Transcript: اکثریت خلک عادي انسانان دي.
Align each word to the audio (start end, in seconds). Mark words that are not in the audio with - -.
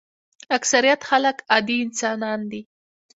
اکثریت 0.57 1.01
خلک 1.09 1.37
عادي 1.51 1.77
انسانان 1.85 2.39
دي. 2.51 2.61